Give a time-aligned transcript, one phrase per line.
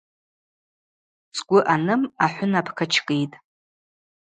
[1.35, 3.35] Цгвы ъаным ахӏвынап качкӏитӏ.